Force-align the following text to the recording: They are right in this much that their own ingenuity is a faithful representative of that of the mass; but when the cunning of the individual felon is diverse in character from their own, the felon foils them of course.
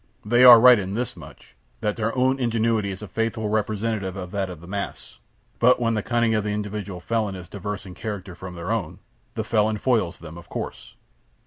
They 0.25 0.43
are 0.43 0.59
right 0.59 0.79
in 0.79 0.95
this 0.95 1.15
much 1.15 1.53
that 1.81 1.95
their 1.95 2.17
own 2.17 2.39
ingenuity 2.39 2.89
is 2.89 3.03
a 3.03 3.07
faithful 3.07 3.49
representative 3.49 4.15
of 4.15 4.31
that 4.31 4.49
of 4.49 4.59
the 4.59 4.65
mass; 4.65 5.19
but 5.59 5.79
when 5.79 5.93
the 5.93 6.01
cunning 6.01 6.33
of 6.33 6.43
the 6.43 6.49
individual 6.53 6.99
felon 7.01 7.35
is 7.35 7.47
diverse 7.47 7.85
in 7.85 7.93
character 7.93 8.33
from 8.33 8.55
their 8.55 8.71
own, 8.71 8.97
the 9.35 9.43
felon 9.43 9.77
foils 9.77 10.17
them 10.17 10.39
of 10.39 10.49
course. 10.49 10.95